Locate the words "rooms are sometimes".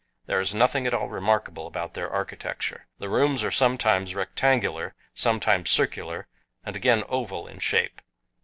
3.07-4.15